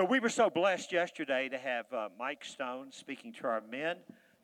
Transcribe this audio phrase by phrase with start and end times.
[0.00, 3.96] So we were so blessed yesterday to have uh, Mike Stone speaking to our men,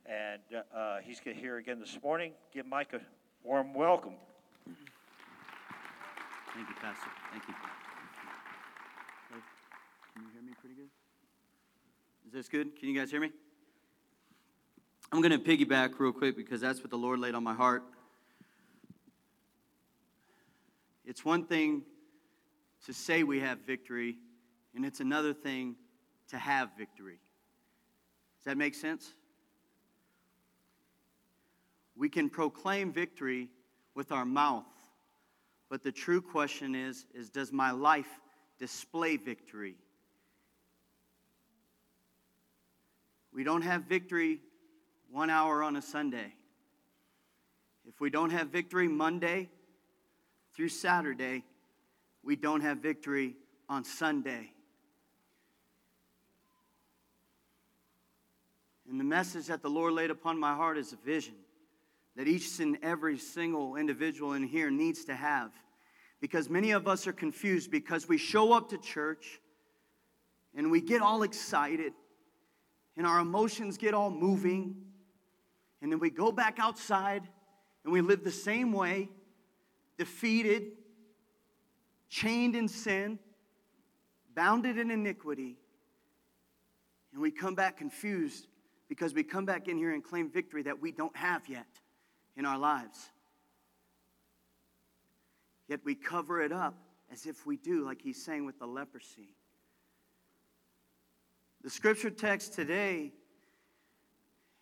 [0.05, 2.33] and uh, uh he's here again this morning.
[2.53, 2.99] Give Mike a
[3.45, 4.15] warm welcome.
[4.65, 4.77] Thank
[6.69, 7.07] you, Pastor.
[7.31, 7.55] Thank you.
[10.13, 10.89] Can you hear me pretty good?
[12.27, 12.77] Is this good?
[12.77, 13.31] Can you guys hear me?
[15.13, 17.85] I'm going to piggyback real quick because that's what the Lord laid on my heart.
[21.07, 21.83] It's one thing
[22.87, 24.17] to say we have victory,
[24.75, 25.77] and it's another thing
[26.29, 27.19] to have victory.
[28.39, 29.15] Does that make sense?
[31.97, 33.49] We can proclaim victory
[33.95, 34.65] with our mouth,
[35.71, 38.21] but the true question is, is does my life
[38.59, 39.77] display victory?
[43.33, 44.41] We don't have victory
[45.11, 46.35] one hour on a Sunday.
[47.87, 49.49] If we don't have victory Monday
[50.55, 51.45] through Saturday,
[52.23, 53.37] we don't have victory
[53.69, 54.51] on Sunday.
[58.95, 61.35] And the message that the Lord laid upon my heart is a vision
[62.15, 65.51] that each and every single individual in here needs to have.
[66.21, 69.41] Because many of us are confused because we show up to church
[70.55, 71.93] and we get all excited
[72.97, 74.77] and our emotions get all moving.
[75.83, 77.25] And then we go back outside
[77.83, 79.09] and we live the same way,
[79.99, 80.71] defeated,
[82.09, 83.19] chained in sin,
[84.37, 85.57] bounded in iniquity.
[87.13, 88.47] And we come back confused
[88.89, 91.67] because we come back in here and claim victory that we don't have yet
[92.37, 93.11] in our lives.
[95.69, 96.75] Yet we cover it up
[97.13, 99.35] as if we do, like he's saying with the leprosy.
[101.63, 103.13] The scripture text today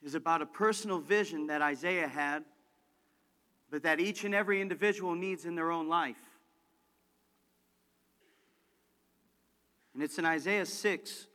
[0.03, 2.45] is about a personal vision that Isaiah had,
[3.71, 6.17] but that each and every individual needs in their own life.
[9.95, 11.27] And it's in Isaiah 6.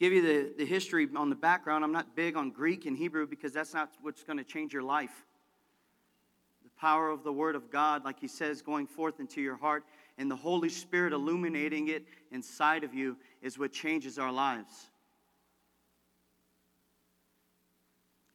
[0.00, 3.26] Give you the, the history on the background, I'm not big on Greek and Hebrew
[3.26, 5.26] because that's not what's going to change your life.
[6.64, 9.84] The power of the Word of God, like he says, going forth into your heart
[10.16, 14.90] and the Holy Spirit illuminating it inside of you is what changes our lives.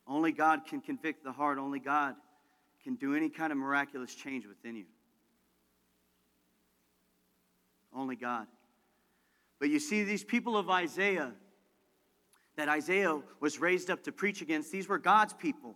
[0.08, 2.16] Only God can convict the heart, only God
[2.84, 4.86] can do any kind of miraculous change within you.
[7.92, 8.46] Only God.
[9.60, 11.32] But you see, these people of Isaiah,
[12.56, 15.76] that Isaiah was raised up to preach against, these were God's people.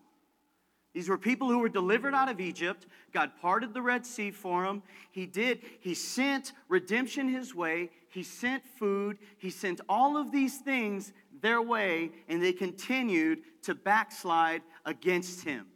[0.94, 2.88] These were people who were delivered out of Egypt.
[3.14, 4.82] God parted the Red Sea for them.
[5.12, 5.62] He did.
[5.82, 7.92] He sent redemption his way.
[8.10, 9.20] He sent food.
[9.38, 15.68] He sent all of these things their way, and they continued to backslide against him.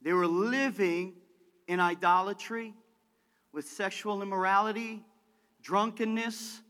[0.00, 1.14] They were living
[1.66, 2.72] in idolatry
[3.52, 5.04] with sexual immorality,
[5.62, 6.62] drunkenness,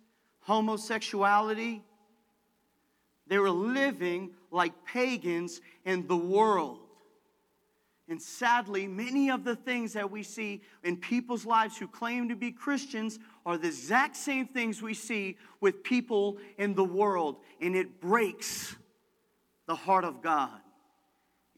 [0.50, 1.80] homosexuality,
[3.28, 6.80] they were living like pagans in the world.
[8.08, 12.34] And sadly, many of the things that we see in people's lives who claim to
[12.34, 17.36] be Christians are the exact same things we see with people in the world.
[17.60, 18.74] And it breaks
[19.68, 20.60] the heart of God.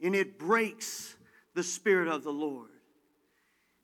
[0.03, 1.15] And it breaks
[1.55, 2.69] the Spirit of the Lord.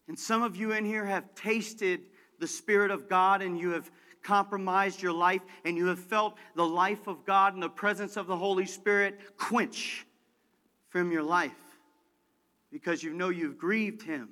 [0.08, 2.02] And some of you in here have tasted
[2.38, 3.90] the Spirit of God and you have
[4.24, 8.28] compromised your life and you have felt the life of God and the presence of
[8.28, 10.06] the Holy Spirit quench
[10.90, 11.52] from your life
[12.72, 14.30] because you know you've grieved Him.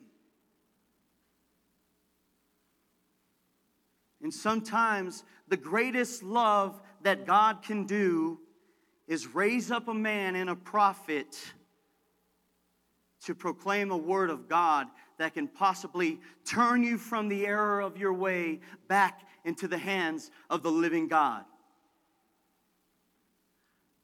[4.22, 8.40] And sometimes the greatest love that God can do
[9.08, 11.54] is raise up a man and a prophet
[13.26, 17.98] to proclaim a word of God that can possibly turn you from the error of
[17.98, 21.44] your way back into the hands of the living God.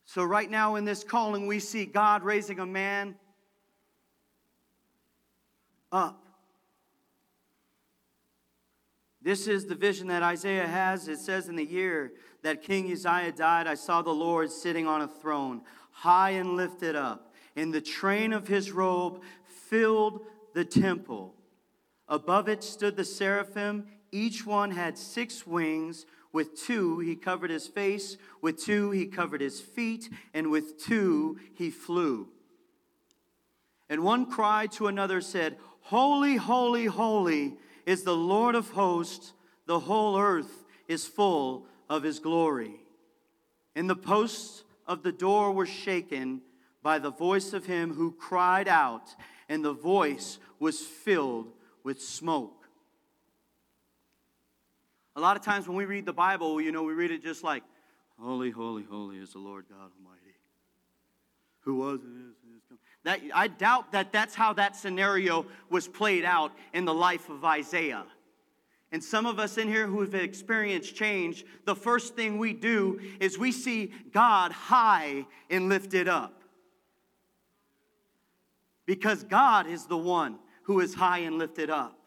[0.06, 3.16] So, right now in this calling, we see God raising a man
[5.92, 6.24] up.
[9.22, 11.08] This is the vision that Isaiah has.
[11.08, 12.12] It says, In the year
[12.42, 15.62] that King Uzziah died, I saw the Lord sitting on a throne,
[15.92, 20.22] high and lifted up, and the train of his robe filled
[20.54, 21.36] the temple.
[22.08, 23.88] Above it stood the seraphim.
[24.12, 26.06] Each one had six wings.
[26.32, 28.18] With two, he covered his face.
[28.42, 30.10] With two, he covered his feet.
[30.34, 32.28] And with two, he flew.
[33.90, 39.34] And one cried to another, said, Holy, holy, holy is the Lord of hosts.
[39.66, 42.82] The whole earth is full of his glory.
[43.76, 46.42] And the posts of the door were shaken
[46.84, 49.16] by the voice of him who cried out,
[49.50, 51.52] and the voice was filled
[51.84, 52.68] with smoke.
[55.16, 57.44] A lot of times when we read the Bible, you know, we read it just
[57.44, 57.64] like,
[58.20, 60.36] Holy, holy, holy is the Lord God Almighty.
[61.62, 62.80] Who was and is and is coming.
[63.04, 67.44] That, I doubt that that's how that scenario was played out in the life of
[67.44, 68.06] Isaiah.
[68.92, 73.02] And some of us in here who have experienced change, the first thing we do
[73.20, 76.43] is we see God high and lifted up.
[78.86, 81.98] Because God is the one who is high and lifted up.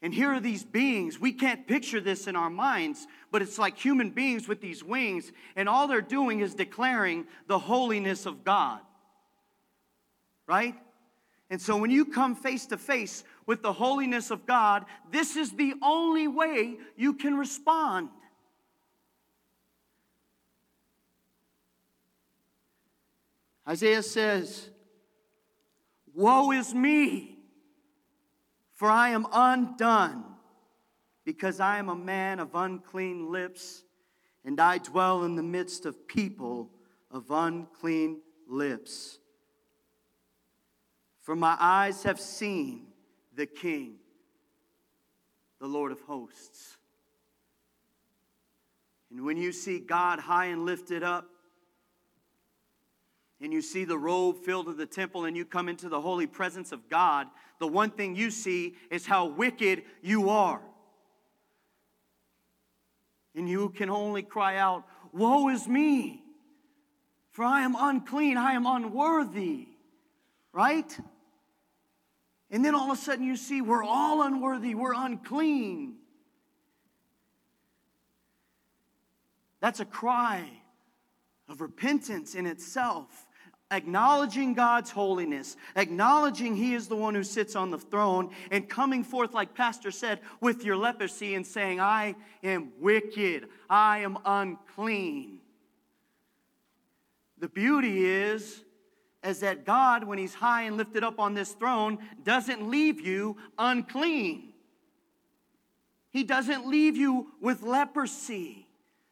[0.00, 1.18] And here are these beings.
[1.18, 5.32] We can't picture this in our minds, but it's like human beings with these wings,
[5.56, 8.80] and all they're doing is declaring the holiness of God.
[10.46, 10.76] Right?
[11.50, 15.52] And so when you come face to face with the holiness of God, this is
[15.52, 18.10] the only way you can respond.
[23.66, 24.70] Isaiah says,
[26.18, 27.38] Woe is me,
[28.74, 30.24] for I am undone,
[31.24, 33.84] because I am a man of unclean lips,
[34.44, 36.72] and I dwell in the midst of people
[37.12, 39.20] of unclean lips.
[41.22, 42.88] For my eyes have seen
[43.36, 43.98] the King,
[45.60, 46.78] the Lord of hosts.
[49.12, 51.26] And when you see God high and lifted up,
[53.40, 56.26] and you see the robe filled to the temple, and you come into the holy
[56.26, 57.28] presence of God,
[57.60, 60.60] the one thing you see is how wicked you are.
[63.34, 66.22] And you can only cry out, Woe is me,
[67.30, 69.68] for I am unclean, I am unworthy.
[70.52, 70.98] Right?
[72.50, 75.96] And then all of a sudden you see we're all unworthy, we're unclean.
[79.60, 80.48] That's a cry
[81.48, 83.27] of repentance in itself.
[83.70, 89.04] Acknowledging God's holiness, acknowledging He is the one who sits on the throne, and coming
[89.04, 95.40] forth, like Pastor said, with your leprosy and saying, I am wicked, I am unclean.
[97.38, 98.64] The beauty is
[99.24, 103.36] is that God, when He's high and lifted up on this throne, doesn't leave you
[103.58, 104.52] unclean.
[106.10, 108.67] He doesn't leave you with leprosy.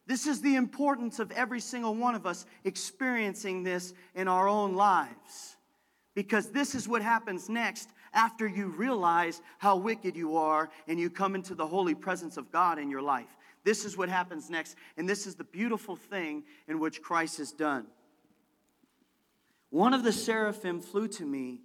[0.06, 4.75] This is the importance of every single one of us experiencing this in our own
[4.75, 5.56] lives.
[6.14, 11.11] Because this is what happens next after you realize how wicked you are and you
[11.11, 13.37] come into the holy presence of God in your life.
[13.64, 14.76] This is what happens next.
[14.97, 17.87] And this is the beautiful thing in which Christ has done.
[19.70, 21.61] One of the seraphim flew to me,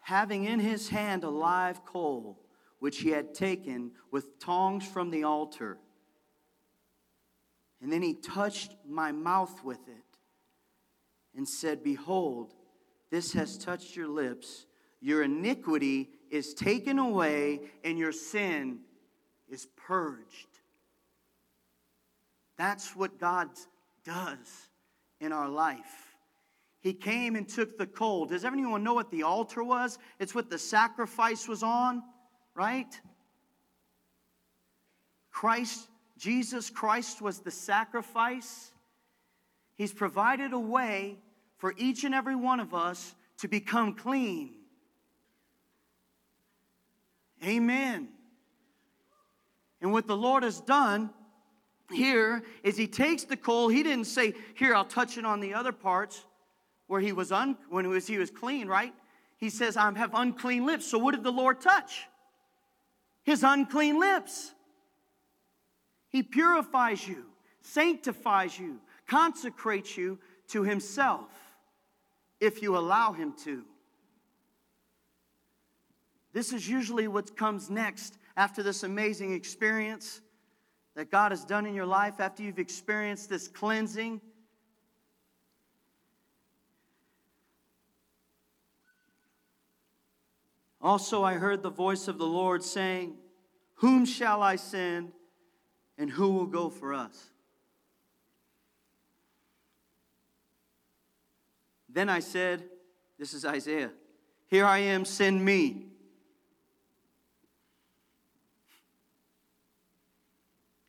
[0.00, 2.38] having in his hand a live coal,
[2.78, 5.78] which he had taken with tongs from the altar.
[7.84, 10.18] And then he touched my mouth with it
[11.36, 12.54] and said, Behold,
[13.10, 14.64] this has touched your lips.
[15.02, 18.78] Your iniquity is taken away, and your sin
[19.50, 20.48] is purged.
[22.56, 23.50] That's what God
[24.02, 24.70] does
[25.20, 26.16] in our life.
[26.80, 28.24] He came and took the coal.
[28.24, 29.98] Does anyone know what the altar was?
[30.18, 32.02] It's what the sacrifice was on,
[32.54, 32.98] right?
[35.30, 38.72] Christ, Jesus Christ was the sacrifice.
[39.74, 41.18] He's provided a way
[41.58, 44.54] for each and every one of us to become clean.
[47.44, 48.08] Amen.
[49.80, 51.10] And what the Lord has done
[51.92, 53.68] here is He takes the coal.
[53.68, 56.24] He didn't say, Here, I'll touch it on the other parts
[56.86, 58.92] where he was un, when he was, he was clean, right?
[59.36, 60.86] He says, I have unclean lips.
[60.86, 62.06] So what did the Lord touch?
[63.24, 64.52] His unclean lips.
[66.14, 67.24] He purifies you,
[67.60, 68.78] sanctifies you,
[69.08, 71.28] consecrates you to himself
[72.38, 73.64] if you allow him to.
[76.32, 80.20] This is usually what comes next after this amazing experience
[80.94, 84.20] that God has done in your life, after you've experienced this cleansing
[90.80, 93.14] Also, I heard the voice of the Lord saying,
[93.76, 95.12] Whom shall I send,
[95.98, 97.30] and who will go for us?
[101.88, 102.64] Then I said,
[103.18, 103.90] This is Isaiah,
[104.48, 105.86] Here I am, send me.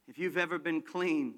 [0.08, 1.36] If you've ever been clean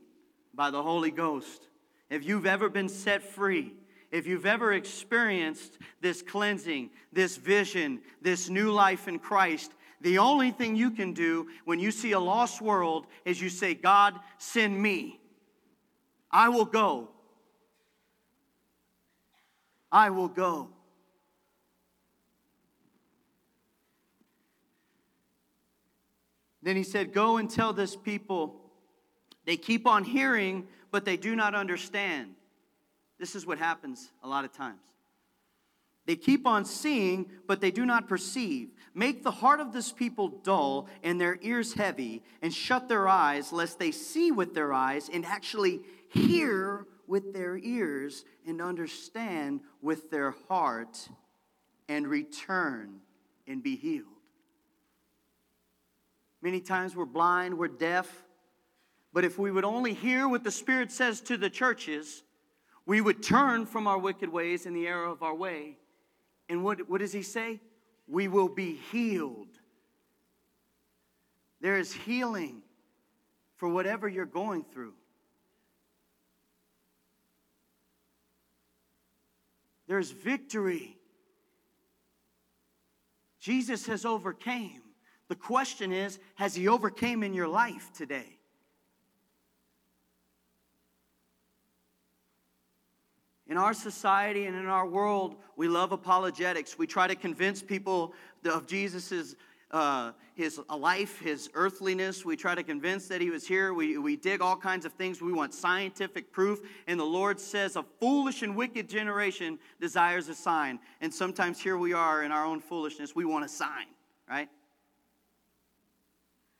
[0.53, 1.67] by the Holy Ghost,
[2.09, 3.73] if you've ever been set free,
[4.11, 9.71] if you've ever experienced this cleansing, this vision, this new life in Christ,
[10.01, 13.73] the only thing you can do when you see a lost world is you say,
[13.73, 15.19] God, send me.
[16.31, 17.09] I will go.
[19.91, 20.69] I will go.
[26.61, 28.59] Then he said, Go and tell this people
[29.45, 32.35] they keep on hearing, but they do not understand.
[33.17, 34.81] This is what happens a lot of times.
[36.05, 38.69] They keep on seeing, but they do not perceive.
[38.97, 43.53] Make the heart of this people dull and their ears heavy, and shut their eyes,
[43.53, 50.09] lest they see with their eyes and actually hear with their ears and understand with
[50.09, 51.09] their heart
[51.87, 53.01] and return
[53.47, 54.07] and be healed.
[56.41, 58.23] Many times we're blind, we're deaf,
[59.13, 62.23] but if we would only hear what the Spirit says to the churches,
[62.87, 65.77] we would turn from our wicked ways in the error of our way.
[66.49, 67.59] And what, what does he say?
[68.07, 69.47] We will be healed.
[71.59, 72.61] There is healing
[73.55, 74.93] for whatever you're going through.
[79.87, 80.97] There's victory.
[83.39, 84.81] Jesus has overcame.
[85.29, 88.36] The question is, has he overcame in your life today?
[93.49, 96.77] In our society and in our world, we love apologetics.
[96.77, 98.13] We try to convince people
[98.45, 99.35] of Jesus'
[99.71, 102.23] uh, his life, his earthliness.
[102.23, 103.73] We try to convince that he was here.
[103.73, 105.21] We, we dig all kinds of things.
[105.21, 106.59] We want scientific proof.
[106.87, 110.79] And the Lord says, A foolish and wicked generation desires a sign.
[111.01, 113.15] And sometimes here we are in our own foolishness.
[113.15, 113.87] We want a sign,
[114.29, 114.49] right?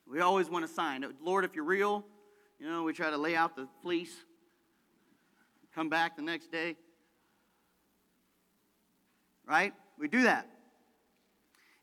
[0.10, 1.06] We always want a sign.
[1.22, 2.06] Lord, if you're real,
[2.60, 4.15] you know, we try to lay out the fleece,
[5.77, 6.75] come back the next day.
[9.46, 9.74] Right?
[10.00, 10.50] We do that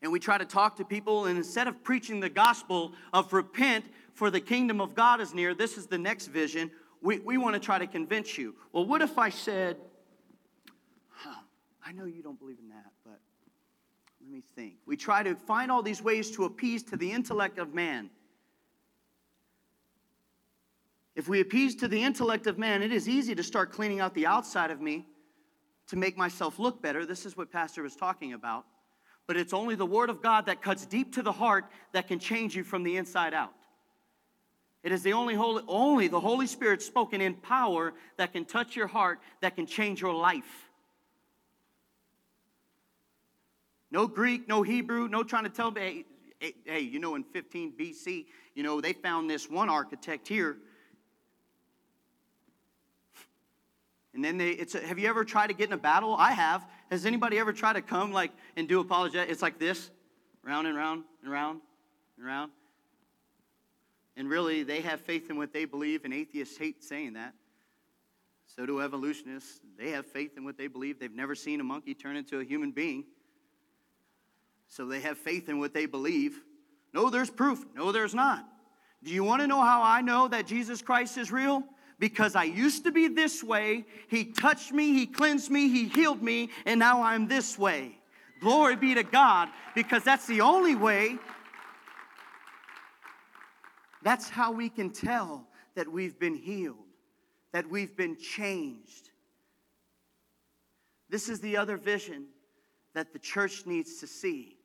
[0.01, 3.85] and we try to talk to people, and instead of preaching the gospel of repent,
[4.13, 6.69] for the kingdom of God is near, this is the next vision.
[7.01, 8.53] We, we want to try to convince you.
[8.71, 9.77] Well, what if I said,
[11.09, 11.41] huh,
[11.83, 13.19] I know you don't believe in that, but
[14.21, 14.75] let me think.
[14.85, 18.11] We try to find all these ways to appease to the intellect of man.
[21.15, 24.13] If we appease to the intellect of man, it is easy to start cleaning out
[24.13, 25.05] the outside of me
[25.87, 27.05] to make myself look better.
[27.05, 28.65] This is what Pastor was talking about
[29.27, 32.19] but it's only the Word of God that cuts deep to the heart that can
[32.19, 33.53] change you from the inside out.
[34.83, 38.75] It is the only, Holy, only the Holy Spirit spoken in power that can touch
[38.75, 40.69] your heart, that can change your life.
[43.89, 46.05] No Greek, no Hebrew, no trying to tell me,
[46.39, 50.57] hey, hey, you know, in 15 BC, you know, they found this one architect here
[54.15, 56.15] And then they, it's a, have you ever tried to get in a battle?
[56.17, 56.65] I have.
[56.89, 59.29] Has anybody ever tried to come like and do apologetic?
[59.29, 59.91] It's like this,
[60.41, 61.59] round and round and round
[62.17, 62.51] and round.
[64.15, 67.33] And really, they have faith in what they believe, and atheists hate saying that.
[68.55, 69.59] So do evolutionists.
[69.77, 70.97] They have faith in what they believe.
[70.97, 73.03] They've never seen a monkey turn into a human being.
[74.69, 76.39] So they have faith in what they believe.
[76.93, 77.65] No, there's proof.
[77.75, 78.47] No, there's not.
[79.03, 81.63] Do you want to know how I know that Jesus Christ is real?
[81.99, 83.85] Because I used to be this way.
[84.07, 87.97] He touched me, He cleansed me, He healed me, and now I'm this way.
[88.41, 91.17] Glory be to God, because that's the only way.
[94.03, 96.75] That's how we can tell that we've been healed,
[97.53, 99.09] that we've been changed.
[101.09, 102.27] This is the other vision
[102.93, 104.57] that the church needs to see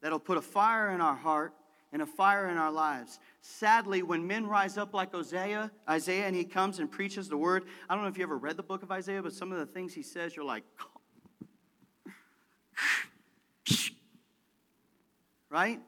[0.00, 1.52] that'll put a fire in our heart
[1.92, 3.18] and a fire in our lives.
[3.42, 7.64] Sadly, when men rise up like Isaiah, Isaiah, and he comes and preaches the word,
[7.88, 9.66] I don't know if you ever read the book of Isaiah, but some of the
[9.66, 10.64] things he says, you're like,
[15.50, 15.80] right?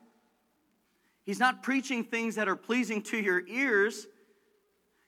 [1.24, 4.08] He's not preaching things that are pleasing to your ears.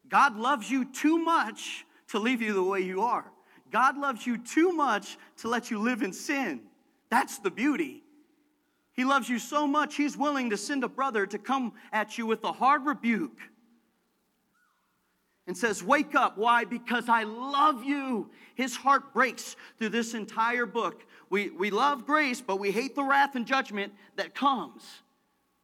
[0.08, 3.32] God loves you too much to leave you the way you are.
[3.72, 6.60] God loves you too much to let you live in sin.
[7.10, 8.03] That's the beauty.
[8.94, 12.26] He loves you so much, he's willing to send a brother to come at you
[12.26, 13.38] with a hard rebuke
[15.46, 16.38] and says, Wake up.
[16.38, 16.64] Why?
[16.64, 18.30] Because I love you.
[18.54, 21.04] His heart breaks through this entire book.
[21.28, 24.82] We, we love grace, but we hate the wrath and judgment that comes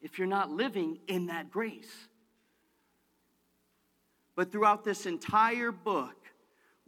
[0.02, 2.08] if you're not living in that grace.
[4.34, 6.16] But throughout this entire book,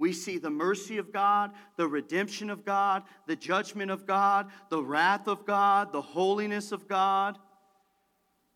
[0.02, 4.82] we see the mercy of God, the redemption of God, the judgment of God, the
[4.82, 7.38] wrath of God, the holiness of God.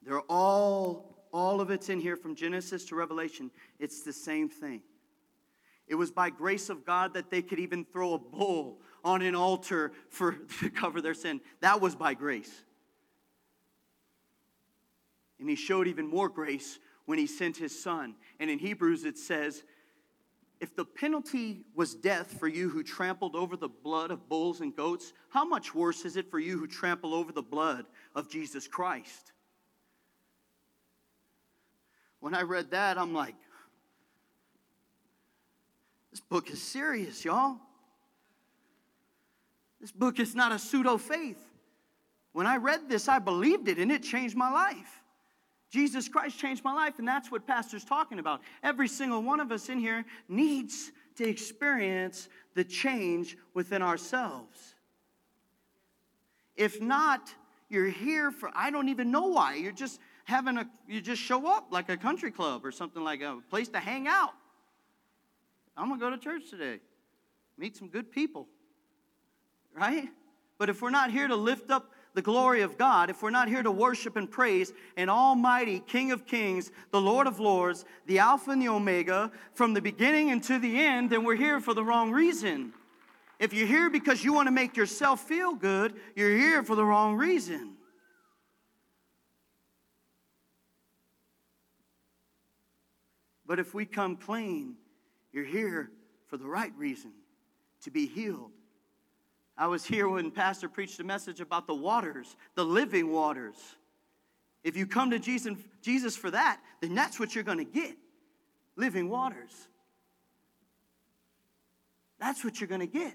[0.03, 3.53] They're all, all of it's in here from Genesis to Revelation.
[3.79, 4.83] It's the same thing.
[5.87, 9.37] It was by grace of God that they could even throw a bull on an
[9.37, 11.41] altar for, to cover their sin.
[11.61, 12.65] That was by grace.
[15.39, 18.17] And he showed even more grace when he sent his son.
[18.41, 19.63] And in Hebrews it says,
[20.61, 24.75] if the penalty was death for you who trampled over the blood of bulls and
[24.75, 28.67] goats, how much worse is it for you who trample over the blood of Jesus
[28.67, 29.33] Christ?
[32.27, 33.37] when I read that, I'm like,
[36.11, 37.59] this book is serious, y'all.
[39.81, 41.39] This book is not a pseudo faith.
[42.33, 45.05] When I read this, I believed it and it changed my life.
[45.77, 48.41] Jesus Christ changed my life, and that's what Pastor's talking about.
[48.63, 54.75] Every single one of us in here needs to experience the change within ourselves.
[56.57, 57.29] If not,
[57.69, 59.57] you're here for, I don't even know why.
[59.57, 63.21] You're just having a, you just show up like a country club or something like
[63.21, 64.33] a place to hang out.
[65.77, 66.81] I'm going to go to church today,
[67.59, 68.49] meet some good people,
[69.75, 70.09] right?
[70.57, 73.47] But if we're not here to lift up the glory of God, if we're not
[73.47, 78.21] here to worship and praise an almighty King of Kings, the Lord of Lords, the
[78.21, 81.75] Alpha and the Omega, from the beginning and to the end, then we're here for
[81.75, 82.73] the wrong reason.
[83.39, 86.87] If you're here because you want to make yourself feel good, you're here for the
[86.87, 87.75] wrong reason.
[93.45, 94.77] But if we come clean,
[95.33, 95.91] you're here
[96.29, 97.13] for the right reason
[97.83, 98.53] to be healed.
[99.59, 103.57] I was here when Pastor preached a message about the waters, the living waters.
[104.63, 107.97] If you come to Jesus, for that, then that's what you're going to get
[108.77, 109.53] living waters.
[112.19, 113.15] That's what you're going to get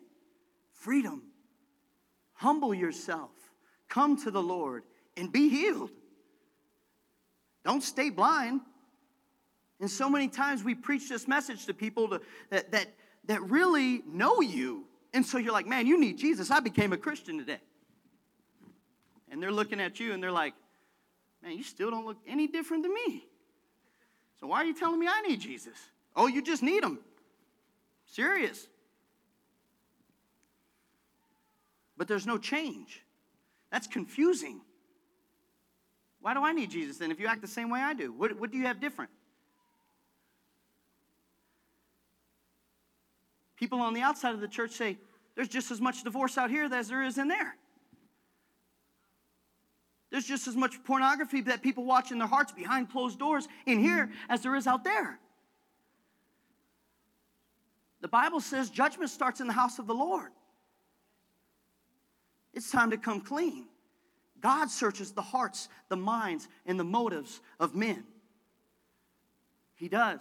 [0.74, 1.24] freedom.
[2.34, 3.32] Humble yourself,
[3.88, 4.84] come to the Lord,
[5.16, 5.92] and be healed.
[7.64, 8.62] Don't stay blind.
[9.80, 12.88] And so many times we preach this message to people to, that, that,
[13.26, 14.86] that really know you.
[15.14, 16.52] And so you're like, man, you need Jesus.
[16.52, 17.60] I became a Christian today.
[19.30, 20.54] And they're looking at you and they're like,
[21.44, 23.26] man, you still don't look any different than me.
[24.40, 25.78] So why are you telling me I need Jesus?
[26.16, 27.00] Oh, you just need him.
[28.06, 28.68] Serious.
[32.02, 33.04] but there's no change.
[33.72, 34.62] That's confusing.
[36.20, 38.12] Why do I need Jesus then if you act the same way I do?
[38.12, 39.12] What, what do you have different?
[43.62, 44.98] People on the outside of the church say,
[45.36, 47.56] there's just as much divorce out here as there is in there.
[50.10, 53.80] There's just as much pornography that people watch in their hearts behind closed doors in
[53.80, 55.20] here as there is out there.
[58.02, 60.32] The Bible says judgment starts in the house of the Lord.
[62.56, 63.68] It's time to come clean.
[64.42, 68.04] God searches the hearts, the minds, and the motives of men.
[69.76, 70.20] He does,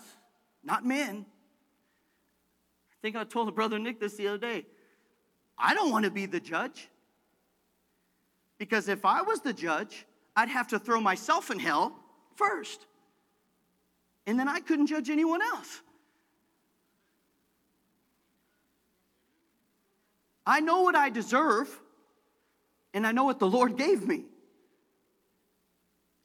[0.62, 1.24] not men.
[3.00, 4.66] I think I told brother Nick this the other day.
[5.56, 6.88] I don't want to be the judge.
[8.58, 10.04] Because if I was the judge,
[10.36, 11.96] I'd have to throw myself in hell
[12.36, 12.84] first.
[14.26, 15.80] And then I couldn't judge anyone else.
[20.46, 21.80] I know what I deserve
[22.92, 24.24] and I know what the Lord gave me.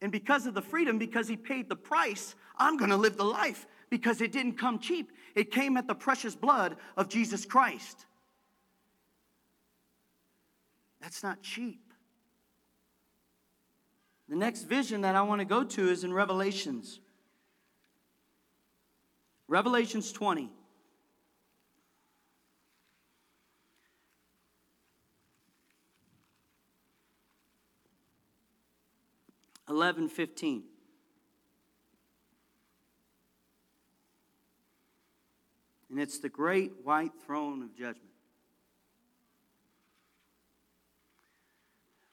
[0.01, 3.65] And because of the freedom, because He paid the price, I'm gonna live the life
[3.89, 5.11] because it didn't come cheap.
[5.35, 8.05] It came at the precious blood of Jesus Christ.
[11.01, 11.81] That's not cheap.
[14.27, 16.99] The next vision that I want to go to is in Revelations.
[19.47, 20.49] Revelations 20.
[29.67, 30.63] 11 15.
[35.95, 38.11] And it's the great white throne of judgment.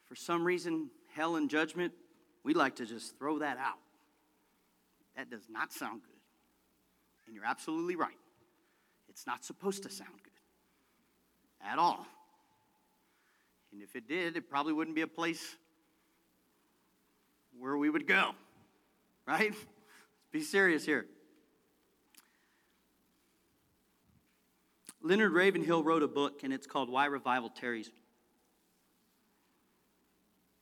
[0.05, 1.93] For some reason, hell and judgment,
[2.45, 3.81] we like to just throw that out.
[5.17, 6.15] That does not sound good.
[7.27, 8.15] And you're absolutely right.
[9.09, 12.07] It's not supposed to sound good at all.
[13.73, 15.57] And if it did, it probably wouldn't be a place
[17.59, 18.31] where we would go,
[19.27, 19.51] right?
[19.51, 21.07] Let's be serious here.
[25.03, 27.91] Leonard Ravenhill wrote a book, and it's called Why Revival Tarries.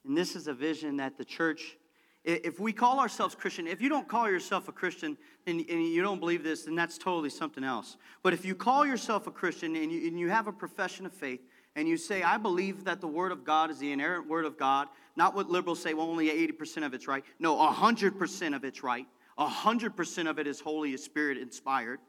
[0.06, 1.76] And this is a vision that the church,
[2.24, 6.20] if we call ourselves Christian, if you don't call yourself a Christian and, you don't
[6.20, 7.96] believe this, then that's totally something else.
[8.22, 11.12] But if you call yourself a Christian and you, and you have a profession of
[11.12, 11.40] faith,
[11.76, 14.58] and you say, I believe that the Word of God is the inerrant Word of
[14.58, 17.24] God, not what liberals say, well, only 80% of it's right.
[17.38, 19.06] No, 100% of it's right.
[19.38, 22.00] 100% of it is Holy Spirit inspired.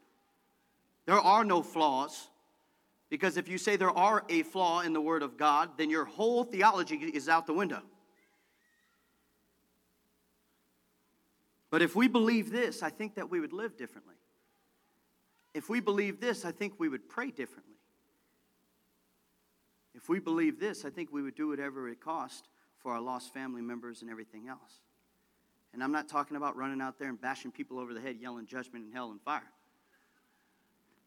[1.06, 2.28] There are no flaws.
[3.12, 6.06] Because if you say there are a flaw in the Word of God, then your
[6.06, 7.82] whole theology is out the window.
[11.68, 14.14] But if we believe this, I think that we would live differently.
[15.52, 17.76] If we believe this, I think we would pray differently.
[19.94, 23.34] If we believe this, I think we would do whatever it cost for our lost
[23.34, 24.80] family members and everything else.
[25.74, 28.46] And I'm not talking about running out there and bashing people over the head, yelling
[28.46, 29.52] judgment and hell and fire.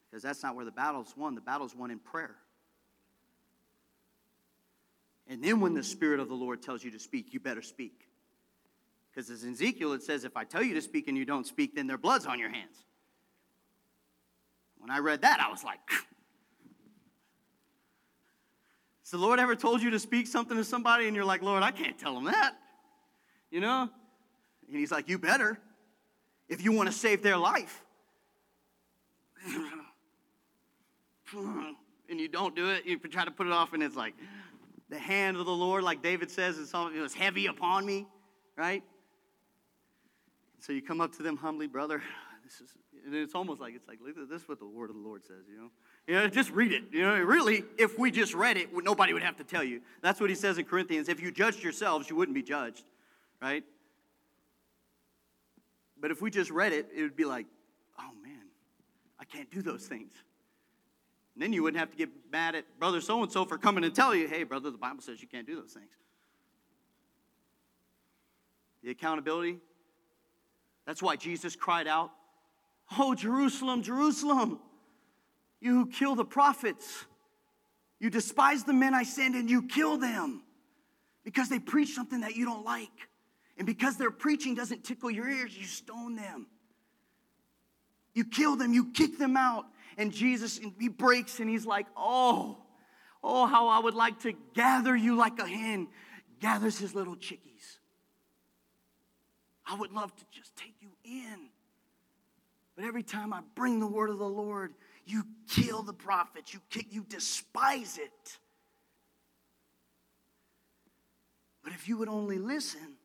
[0.09, 1.35] Because that's not where the battle's won.
[1.35, 2.35] The battle's won in prayer.
[5.27, 8.07] And then when the Spirit of the Lord tells you to speak, you better speak.
[9.11, 11.75] Because as Ezekiel, it says, if I tell you to speak and you don't speak,
[11.75, 12.75] then their blood's on your hands.
[14.77, 15.79] When I read that, I was like,
[19.01, 21.61] Has the Lord ever told you to speak something to somebody and you're like, Lord,
[21.61, 22.55] I can't tell them that?
[23.51, 23.89] You know?
[24.67, 25.59] And he's like, You better
[26.49, 27.84] if you want to save their life.
[32.09, 34.13] and you don't do it, you try to put it off, and it's like,
[34.89, 38.05] the hand of the Lord, like David says, is it was heavy upon me,
[38.55, 38.83] right?
[40.59, 42.01] So you come up to them humbly, brother.
[42.45, 43.97] This is, and it's almost like it's like,
[44.29, 45.71] this is what the word of the Lord says, you know.
[46.05, 46.83] You know, just read it.
[46.91, 49.81] You know, really, if we just read it, nobody would have to tell you.
[50.03, 51.09] That's what he says in Corinthians.
[51.09, 52.83] If you judged yourselves, you wouldn't be judged,
[53.41, 53.63] right?
[55.99, 57.47] But if we just read it, it would be like,
[57.97, 58.45] oh man,
[59.19, 60.13] I can't do those things.
[61.35, 63.83] And then you wouldn't have to get mad at brother so and so for coming
[63.83, 65.89] and tell you, hey, brother, the Bible says you can't do those things.
[68.83, 69.59] The accountability.
[70.85, 72.11] That's why Jesus cried out,
[72.97, 74.59] Oh, Jerusalem, Jerusalem,
[75.59, 77.05] you who kill the prophets,
[77.99, 80.43] you despise the men I send and you kill them
[81.23, 83.09] because they preach something that you don't like.
[83.57, 86.47] And because their preaching doesn't tickle your ears, you stone them.
[88.13, 89.65] You kill them, you kick them out.
[89.97, 92.58] And Jesus, he breaks and he's like, Oh,
[93.23, 95.88] oh, how I would like to gather you like a hen
[96.39, 97.79] gathers his little chickies.
[99.65, 101.49] I would love to just take you in.
[102.75, 104.73] But every time I bring the word of the Lord,
[105.05, 108.38] you kill the prophets, you, you despise it.
[111.63, 112.95] But if you would only listen,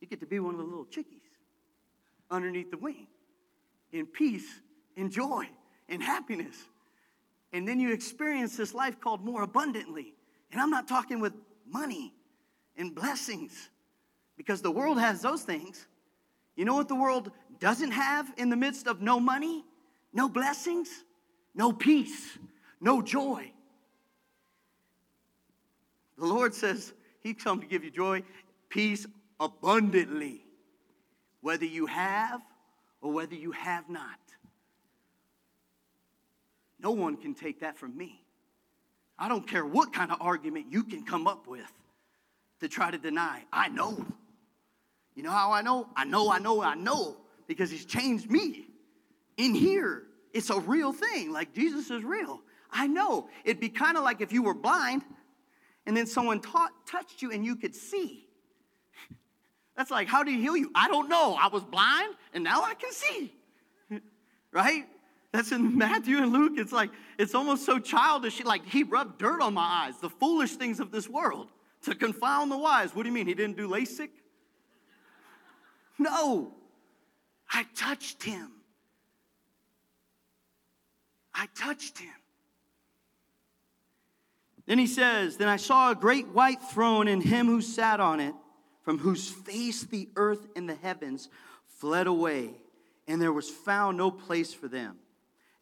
[0.00, 1.20] you get to be one of the little chickies
[2.30, 3.08] underneath the wing
[3.92, 4.46] in peace,
[4.96, 5.48] in joy,
[5.88, 6.56] in happiness.
[7.52, 10.14] And then you experience this life called more abundantly.
[10.52, 11.32] And I'm not talking with
[11.66, 12.12] money
[12.76, 13.70] and blessings
[14.36, 15.86] because the world has those things.
[16.56, 19.64] You know what the world doesn't have in the midst of no money,
[20.12, 21.04] no blessings,
[21.54, 22.38] no peace,
[22.80, 23.52] no joy?
[26.18, 28.22] The Lord says He come to give you joy,
[28.68, 29.06] peace,
[29.40, 30.44] abundantly,
[31.40, 32.40] whether you have
[33.00, 34.18] or whether you have not.
[36.80, 38.22] No one can take that from me.
[39.18, 41.72] I don't care what kind of argument you can come up with
[42.60, 43.44] to try to deny.
[43.52, 44.04] I know.
[45.14, 45.88] You know how I know?
[45.96, 47.16] I know, I know, I know
[47.48, 48.66] because he's changed me
[49.36, 50.04] in here.
[50.32, 51.32] It's a real thing.
[51.32, 52.40] Like Jesus is real.
[52.70, 53.28] I know.
[53.44, 55.02] It'd be kind of like if you were blind
[55.86, 58.28] and then someone taught, touched you and you could see.
[59.76, 60.70] That's like, how do you heal you?
[60.74, 61.36] I don't know.
[61.40, 63.32] I was blind and now I can see.
[64.52, 64.84] right?
[65.32, 66.54] That's in Matthew and Luke.
[66.56, 68.42] It's like, it's almost so childish.
[68.44, 71.48] Like, he rubbed dirt on my eyes, the foolish things of this world,
[71.82, 72.94] to confound the wise.
[72.94, 73.26] What do you mean?
[73.26, 74.10] He didn't do LASIK?
[75.98, 76.54] No.
[77.52, 78.52] I touched him.
[81.34, 82.10] I touched him.
[84.66, 88.20] Then he says, Then I saw a great white throne and him who sat on
[88.20, 88.34] it
[88.82, 91.28] from whose face the earth and the heavens
[91.66, 92.50] fled away,
[93.06, 94.96] and there was found no place for them.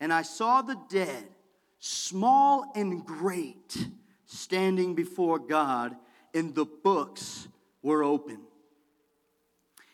[0.01, 1.25] And I saw the dead,
[1.79, 3.89] small and great,
[4.27, 5.97] standing before God,
[6.35, 7.49] and the books
[7.83, 8.41] were open.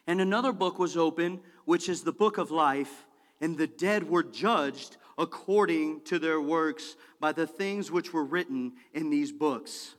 [0.06, 3.06] And another book was open, which is the book of life,
[3.40, 8.72] and the dead were judged according to their works by the things which were written
[8.92, 9.94] in these books.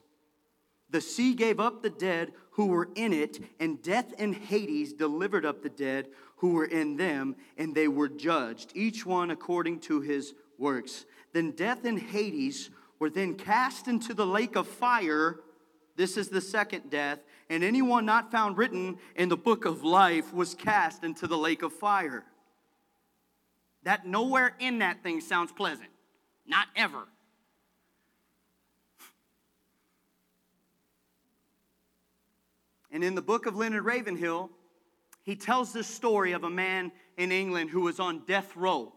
[0.89, 5.45] The sea gave up the dead who were in it, and death and Hades delivered
[5.45, 10.01] up the dead who were in them, and they were judged, each one according to
[10.01, 11.05] his works.
[11.33, 15.39] Then death and Hades were then cast into the lake of fire.
[15.95, 17.19] This is the second death.
[17.49, 21.63] And anyone not found written in the book of life was cast into the lake
[21.63, 22.23] of fire.
[23.83, 25.89] That nowhere in that thing sounds pleasant.
[26.45, 27.07] Not ever.
[32.93, 34.51] And in the book of Leonard Ravenhill,
[35.23, 38.93] he tells this story of a man in England who was on death row.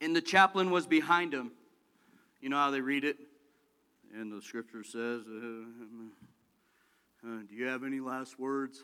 [0.00, 1.52] And the chaplain was behind him.
[2.40, 3.18] You know how they read it?
[4.14, 5.66] And the scripture says, uh,
[7.26, 8.82] uh, Do you have any last words?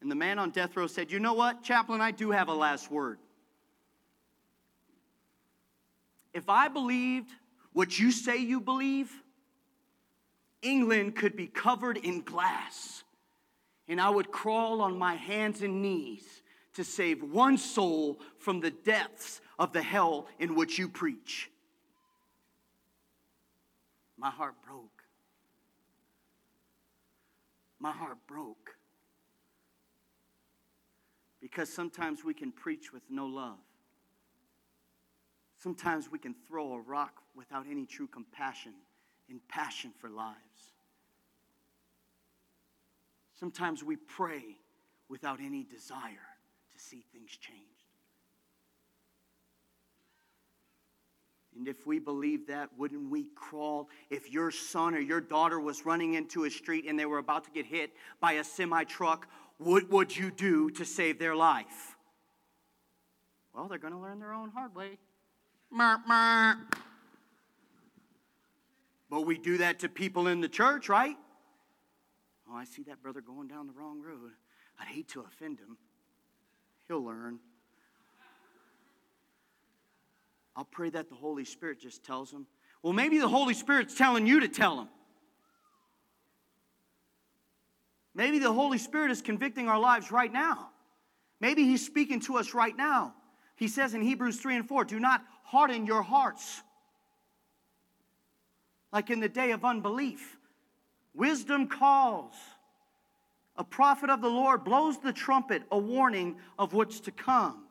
[0.00, 2.54] And the man on death row said, You know what, chaplain, I do have a
[2.54, 3.18] last word.
[6.32, 7.28] If I believed
[7.74, 9.12] what you say you believe,
[10.62, 13.04] England could be covered in glass,
[13.88, 16.42] and I would crawl on my hands and knees
[16.74, 21.50] to save one soul from the depths of the hell in which you preach.
[24.16, 25.02] My heart broke.
[27.78, 28.76] My heart broke.
[31.40, 33.56] Because sometimes we can preach with no love.
[35.56, 38.74] Sometimes we can throw a rock without any true compassion
[39.30, 40.36] and passion for lives.
[43.38, 44.58] Sometimes we pray
[45.08, 46.28] without any desire
[46.72, 47.64] to see things changed.
[51.56, 53.88] And if we believe that, wouldn't we crawl?
[54.08, 57.44] If your son or your daughter was running into a street and they were about
[57.44, 57.90] to get hit
[58.20, 61.96] by a semi truck, what would you do to save their life?
[63.54, 64.98] Well, they're going to learn their own hard way.
[69.10, 71.16] But we do that to people in the church, right?
[72.48, 74.30] Oh, I see that brother going down the wrong road.
[74.80, 75.76] I'd hate to offend him.
[76.86, 77.40] He'll learn.
[80.54, 82.46] I'll pray that the Holy Spirit just tells him.
[82.82, 84.88] Well, maybe the Holy Spirit's telling you to tell him.
[88.14, 90.70] Maybe the Holy Spirit is convicting our lives right now.
[91.40, 93.14] Maybe He's speaking to us right now.
[93.56, 96.62] He says in Hebrews 3 and 4 do not harden your hearts
[98.92, 100.38] like in the day of unbelief.
[101.14, 102.34] Wisdom calls.
[103.56, 107.64] A prophet of the Lord blows the trumpet, a warning of what's to come.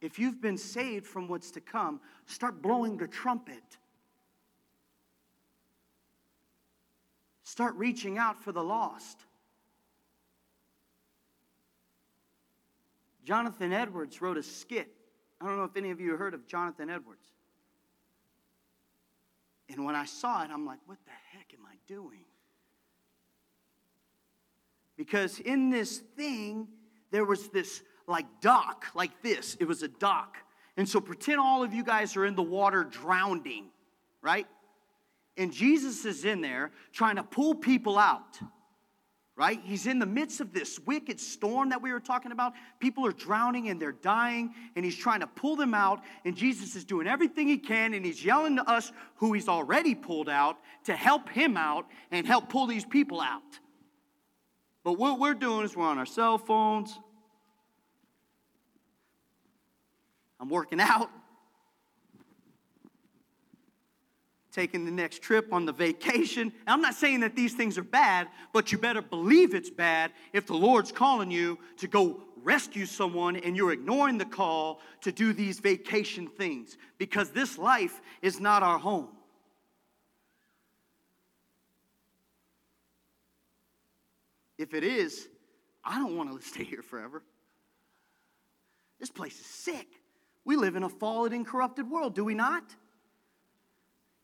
[0.00, 3.62] If you've been saved from what's to come, start blowing the trumpet.
[7.42, 9.18] Start reaching out for the lost.
[13.24, 14.88] Jonathan Edwards wrote a skit.
[15.40, 17.26] I don't know if any of you heard of Jonathan Edwards.
[19.70, 22.24] And when I saw it, I'm like, what the heck am I doing?
[24.96, 26.68] Because in this thing,
[27.10, 29.56] there was this like dock, like this.
[29.60, 30.38] It was a dock.
[30.76, 33.66] And so pretend all of you guys are in the water drowning,
[34.22, 34.46] right?
[35.36, 38.38] And Jesus is in there trying to pull people out
[39.38, 39.60] right?
[39.62, 42.54] He's in the midst of this wicked storm that we were talking about.
[42.80, 46.02] People are drowning and they're dying, and he's trying to pull them out.
[46.24, 49.94] And Jesus is doing everything he can, and he's yelling to us, who he's already
[49.94, 53.42] pulled out, to help him out and help pull these people out.
[54.82, 56.98] But what we're doing is we're on our cell phones.
[60.40, 61.10] I'm working out.
[64.58, 66.52] Taking the next trip on the vacation.
[66.66, 70.48] I'm not saying that these things are bad, but you better believe it's bad if
[70.48, 75.32] the Lord's calling you to go rescue someone and you're ignoring the call to do
[75.32, 79.06] these vacation things because this life is not our home.
[84.58, 85.28] If it is,
[85.84, 87.22] I don't want to stay here forever.
[88.98, 89.86] This place is sick.
[90.44, 92.64] We live in a fallen and corrupted world, do we not?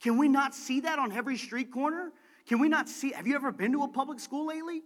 [0.05, 2.13] Can we not see that on every street corner?
[2.47, 3.13] Can we not see?
[3.13, 4.83] Have you ever been to a public school lately?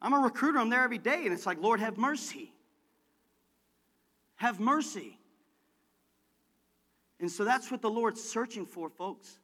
[0.00, 2.54] I'm a recruiter, I'm there every day, and it's like, Lord, have mercy.
[4.36, 5.18] Have mercy.
[7.20, 9.38] And so that's what the Lord's searching for, folks,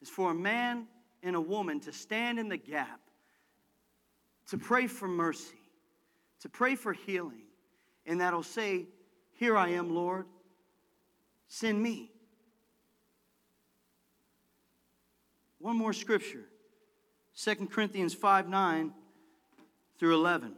[0.00, 0.86] is for a man
[1.24, 3.00] and a woman to stand in the gap,
[4.50, 5.58] to pray for mercy,
[6.42, 7.46] to pray for healing,
[8.06, 8.86] and that'll say,
[9.32, 10.26] Here I am, Lord,
[11.48, 12.11] send me.
[15.62, 16.44] One more scripture
[17.36, 18.92] 2 Corinthians 5 9
[19.96, 20.56] through 11.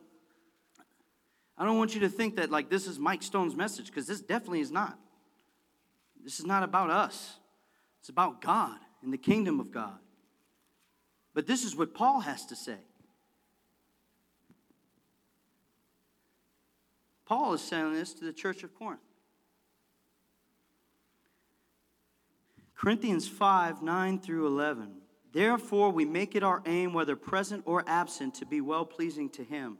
[1.58, 4.22] I don't want you to think that like this is Mike Stone's message because this
[4.22, 4.98] definitely is not.
[6.24, 7.36] This is not about us.
[8.00, 9.98] It's about God and the kingdom of God.
[11.34, 12.78] But this is what Paul has to say.
[17.26, 19.00] Paul is saying this to the church of Corinth.
[22.76, 24.94] Corinthians 5 9 through 11.
[25.32, 29.44] Therefore, we make it our aim, whether present or absent, to be well pleasing to
[29.44, 29.78] Him.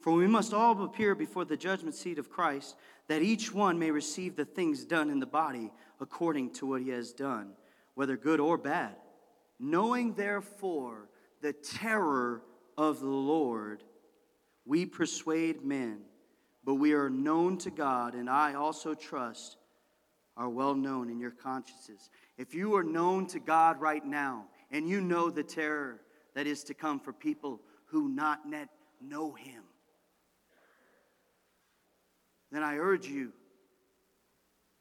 [0.00, 2.76] For we must all appear before the judgment seat of Christ,
[3.08, 6.90] that each one may receive the things done in the body according to what he
[6.90, 7.52] has done,
[7.94, 8.96] whether good or bad.
[9.58, 11.08] Knowing therefore
[11.40, 12.42] the terror
[12.76, 13.82] of the Lord,
[14.66, 16.00] we persuade men,
[16.64, 19.56] but we are known to God, and I also trust
[20.36, 22.10] are well known in your consciences.
[22.36, 26.00] If you are known to God right now and you know the terror
[26.34, 28.68] that is to come for people who not yet
[29.00, 29.62] know Him,
[32.50, 33.32] then I urge you,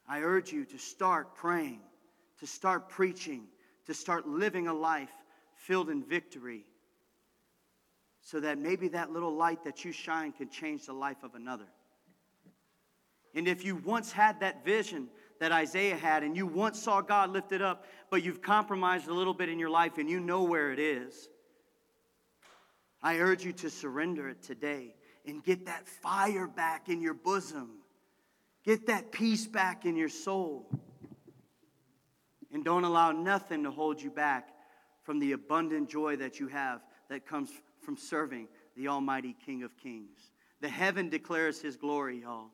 [0.08, 1.82] I urge you to start praying,
[2.40, 3.46] to start preaching,
[3.86, 5.14] to start living a life
[5.56, 6.66] filled in victory
[8.22, 11.68] so that maybe that little light that you shine can change the life of another.
[13.36, 17.32] And if you once had that vision that Isaiah had and you once saw God
[17.32, 20.72] lifted up, but you've compromised a little bit in your life and you know where
[20.72, 21.30] it is,
[23.02, 27.70] I urge you to surrender it today and get that fire back in your bosom.
[28.64, 30.70] Get that peace back in your soul.
[32.52, 34.50] And don't allow nothing to hold you back
[35.04, 37.50] from the abundant joy that you have that comes
[37.82, 40.32] from serving the Almighty King of Kings.
[40.62, 42.52] The heaven declares His glory, y'all.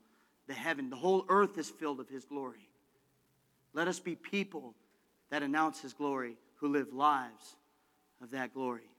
[0.48, 2.69] The heaven, the whole earth is filled of His glory.
[3.74, 4.74] Let us be people
[5.30, 7.56] that announce His glory, who live lives
[8.22, 8.90] of that glory.